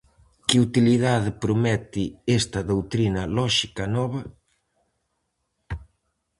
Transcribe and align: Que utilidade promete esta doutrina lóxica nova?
Que 0.47 0.57
utilidade 0.67 1.29
promete 1.43 2.03
esta 2.39 2.59
doutrina 2.71 3.23
lóxica 3.37 3.83
nova? 3.95 4.21